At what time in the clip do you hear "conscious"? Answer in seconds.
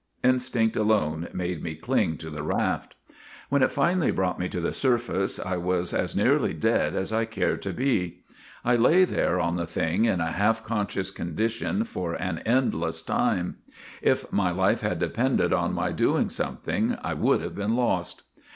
10.63-11.11